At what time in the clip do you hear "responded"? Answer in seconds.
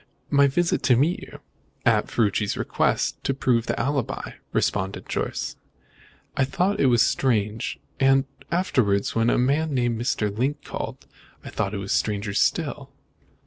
4.51-5.07